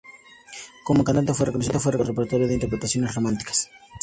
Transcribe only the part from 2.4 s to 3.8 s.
de interpretaciones románticas.